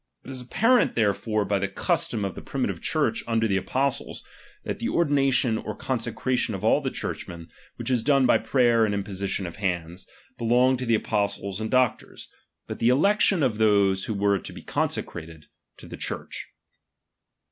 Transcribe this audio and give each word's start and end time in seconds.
It 0.23 0.31
is 0.31 0.41
apparent 0.41 0.95
therefore 0.95 1.45
by 1.45 1.59
the 1.59 1.67
cus 1.67 2.07
tom 2.07 2.25
of 2.25 2.33
the 2.33 2.41
primitive 2.41 2.81
Church 2.81 3.23
under 3.27 3.47
the 3.47 3.57
apostles, 3.57 4.23
that 4.63 4.77
^^1 4.77 4.79
the 4.79 4.89
ordination 4.89 5.59
or 5.59 5.75
consecration 5.75 6.55
of 6.55 6.63
all 6.63 6.81
churchmen, 6.89 7.45
^^| 7.45 7.49
Tvhich 7.79 7.91
is 7.91 8.01
done 8.01 8.25
by 8.25 8.39
prayer 8.39 8.83
and 8.83 8.95
imposition 8.95 9.45
of 9.45 9.57
hands, 9.57 10.07
^^| 10.35 10.37
belonged 10.39 10.79
to 10.79 10.87
the 10.87 10.95
apostles 10.95 11.61
and 11.61 11.69
doctors; 11.69 12.29
but 12.65 12.79
the 12.79 12.89
election 12.89 13.43
of 13.43 13.59
those 13.59 14.05
who 14.05 14.15
were 14.15 14.39
to 14.39 14.51
be 14.51 14.63
consecrated, 14.63 15.45
to 15.77 15.85
the 15.85 15.97
Church. 15.97 16.47